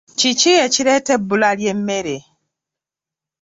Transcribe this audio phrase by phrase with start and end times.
[0.19, 2.17] Kiki ekireeta ebbula ly'emmere?